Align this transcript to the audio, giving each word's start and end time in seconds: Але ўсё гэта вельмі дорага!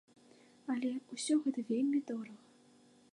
Але 0.75 0.91
ўсё 1.17 1.37
гэта 1.45 1.59
вельмі 1.71 1.99
дорага! 2.09 2.43